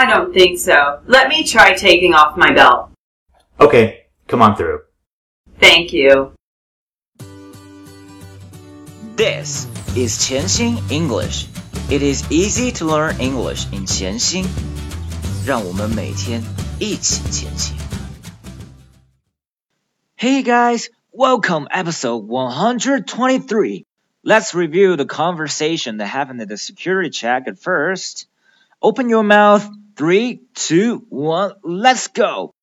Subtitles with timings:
[0.00, 1.00] I don't think so.
[1.06, 2.90] Let me try taking off my belt.
[3.60, 4.80] Okay, come on through.
[5.58, 6.32] Thank you.
[9.16, 11.48] This is 潜心 English.
[11.90, 14.46] It is easy to learn English in 潜心。
[15.46, 16.42] 让我们每天
[16.78, 17.76] 一起前行。
[20.16, 23.84] Hey guys, welcome episode 123.
[24.24, 28.26] Let's review the conversation that happened at the security check at first.
[28.80, 29.68] Open your mouth.
[29.95, 32.53] Three, two, one, let's go.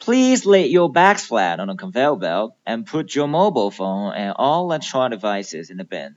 [0.00, 4.34] Please lay your bags flat on a conveyor belt and put your mobile phone and
[4.36, 6.16] all electronic devices in the bin.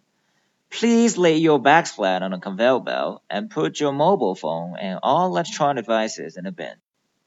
[0.72, 5.00] Please lay your bags flat on a conveyor belt and put your mobile phone and
[5.04, 6.74] all electronic devices in the bin.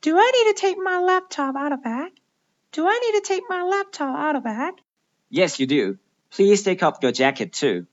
[0.01, 2.11] Do I need to take my laptop out of bag?
[2.73, 4.75] Do I need to take my laptop out of bag?
[5.31, 5.99] Yes, you do.
[6.31, 7.87] Please take off your jacket too.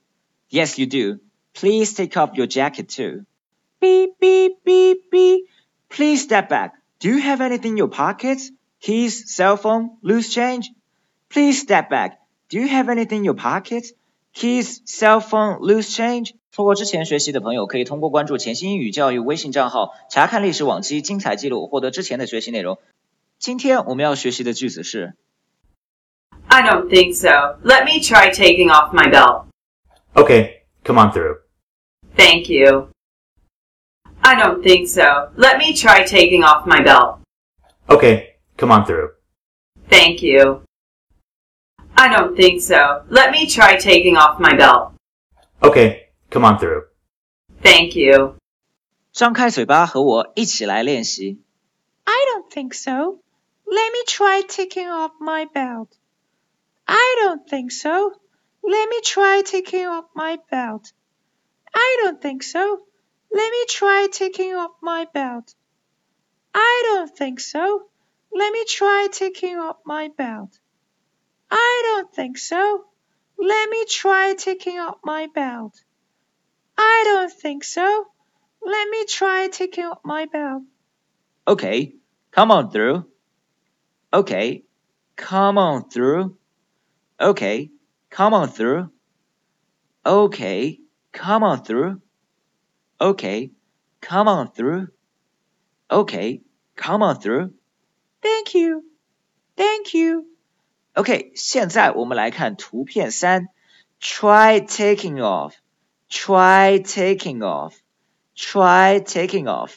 [0.49, 1.19] Yes, you do.
[1.53, 3.25] Please take off your jacket too.
[3.82, 5.46] Beep, beep, beep, beep.
[5.88, 6.74] Please step back.
[7.00, 8.50] Do you have anything in your pockets?
[8.80, 10.70] Keys, cell phone, loose change?
[11.30, 12.18] Please step back.
[12.48, 13.92] Do you have anything in your pockets?
[14.34, 16.34] Keys, cell phone, loose change?
[16.50, 22.78] 错过之前学习的朋友，可以通过关注潜心英语教育微信账号，查看历史往期精彩记录，获得之前的学习内容。
[23.38, 25.14] 今天我们要学习的句子是
[26.48, 27.58] I don't think so.
[27.62, 29.44] Let me try taking off my belt.
[30.14, 31.38] Okay, come on through.
[32.16, 32.88] Thank you.
[34.22, 35.30] I don't think so.
[35.36, 37.20] Let me try taking off my belt.
[37.88, 39.10] Okay, come on through.
[39.88, 40.62] Thank you.
[41.96, 43.02] I don't think so.
[43.08, 44.92] Let me try taking off my belt.
[45.62, 46.84] Okay, come on through.
[47.62, 48.36] Thank you.
[49.12, 51.42] 张开嘴巴和我一起来练习。
[52.04, 53.18] I don't think so.
[53.66, 55.88] Let me try taking off my belt.
[56.86, 58.12] I don't think so.
[58.62, 60.92] Let me try taking off my belt.
[61.72, 62.86] I don't think so.
[63.33, 65.55] Let me try taking off my belt.
[66.53, 67.83] I don't think so.
[68.31, 70.59] Let me try taking off my belt.
[71.49, 72.85] I don't think so.
[73.39, 75.73] Let me try taking off my belt.
[76.77, 78.05] I don't think so.
[78.61, 80.63] Let me try taking off my belt.
[81.47, 81.95] Okay,
[82.31, 83.05] come on through.
[84.13, 84.63] Okay,
[85.15, 86.37] come on through.
[87.19, 87.71] Okay,
[88.09, 88.91] come on through.
[90.05, 90.79] Okay,
[91.11, 92.01] come on through.
[93.02, 93.50] Okay,
[94.00, 94.88] come on through.
[95.88, 96.42] Okay,
[96.76, 97.52] come on through.
[98.20, 98.84] Thank you.
[99.56, 100.26] Thank you.
[100.94, 103.48] OK，现在我们来看图片三，
[104.00, 109.74] try taking off，try taking off，try taking off。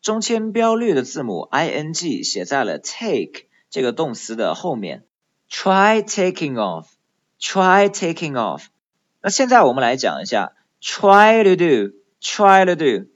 [0.00, 5.04] 中间标略的字母 ing 写在了 take 这个动词的后面，
[5.50, 8.66] try taking off，try taking off。
[9.20, 10.52] 那现在我们来讲一下
[10.82, 13.07] try to Try to do，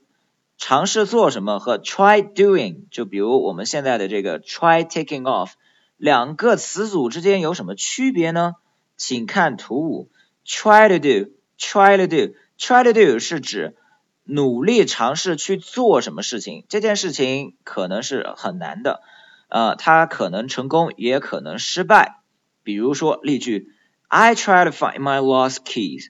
[0.56, 5.52] 尝试做什么和 try doing，就比如我们现在的这个 try taking off。
[5.96, 8.54] 两个词组之间有什么区别呢？
[8.96, 10.10] 请看图五
[10.46, 13.76] ，try to do，try to do，try to do 是指
[14.24, 19.02] 努力尝试去做什么事情，这件事情可能是很难的，
[19.48, 22.22] 呃，它可能成功，也可能失败。
[22.62, 23.68] 比如说例句
[24.08, 26.06] ，I try to find my lost keys。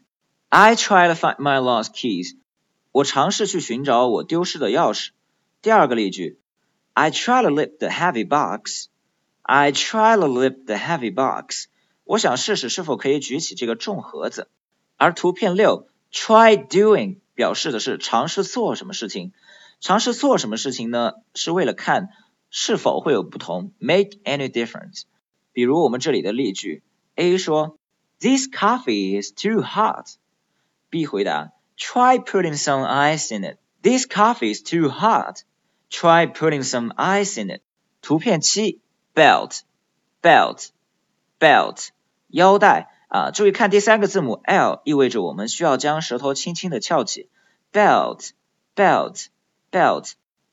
[0.48, 2.36] I try to find my lost keys。
[2.94, 5.08] 我尝试去寻找我丢失的钥匙。
[5.62, 6.38] 第二个例句
[6.92, 8.84] ，I try to lift the heavy box。
[9.42, 11.64] I try to lift the heavy box。
[12.04, 14.48] 我想试试是否可以举起这个重盒子。
[14.96, 19.32] 而图片六，try doing 表示的是尝试做什么事情。
[19.80, 21.14] 尝试做什么事情呢？
[21.34, 22.10] 是为了看
[22.48, 25.02] 是否会有不同，make any difference。
[25.52, 26.84] 比如我们这里的例句
[27.16, 27.76] ，A 说
[28.20, 30.14] ，This coffee is too hot。
[30.90, 37.49] B 回答 ，Try putting some ice in it。This coffee is too hot。Try putting some ice in
[37.49, 37.61] it。
[38.01, 38.81] 图片七。
[39.15, 39.61] belt
[40.21, 40.69] belt
[41.39, 41.89] belt
[42.27, 47.27] 腰带啊，注意看第三个字母 l，意味着我们需要将舌头轻轻的翘起。
[47.73, 48.29] belt
[48.75, 49.25] belt
[49.71, 50.11] belt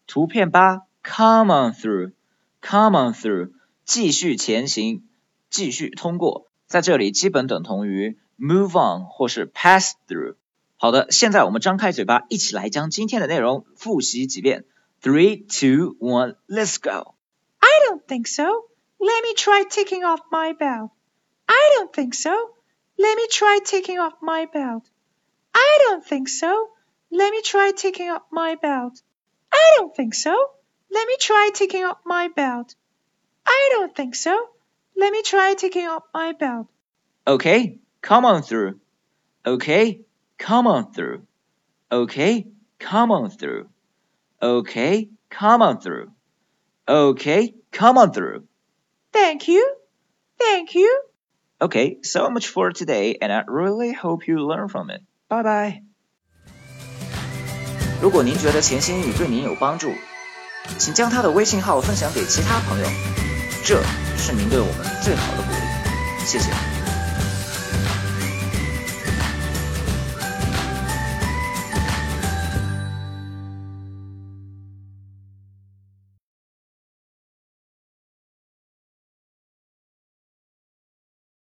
[0.09, 2.13] 图片八 come on through
[2.61, 3.53] come on through
[3.85, 5.05] 继续前行，
[5.49, 10.35] 继续通过，在这里基本等同于 move on 或是 pass through。
[10.81, 14.65] 好的，现在我们张开嘴巴，一起来将今天的内容复习几遍。
[15.03, 17.15] Three, two, one, let's go.
[17.59, 18.45] I don't think so.
[18.99, 20.91] Let me try taking off my belt.
[21.47, 22.31] I don't think so.
[22.97, 24.85] Let me try taking off my belt.
[25.53, 26.71] I don't think so.
[27.11, 29.03] Let me try taking off my belt.
[29.53, 30.35] I don't think so.
[30.91, 32.75] Let me try taking off my belt.
[33.45, 34.35] I don't think so.
[34.97, 36.69] Let me try taking off my belt.
[37.27, 38.81] Okay, come on through.
[39.45, 40.01] Okay,
[40.41, 41.23] come on through.
[41.91, 42.47] Okay,
[42.79, 43.69] come on through.
[44.41, 46.11] Okay, come on through.
[46.87, 48.45] Okay, come on through.
[49.13, 49.65] Thank you.
[50.39, 50.89] Thank you.
[51.61, 55.03] Okay, so much for today, and I really hope you learn from it.
[55.29, 55.83] Bye bye.
[58.03, 59.91] 如果您觉得潜心英语对您有帮助，
[60.77, 62.87] 请将他的微信号分享给其他朋友，
[63.65, 63.83] 这
[64.19, 66.27] 是您对我们最好的鼓励。
[66.27, 66.80] 谢谢。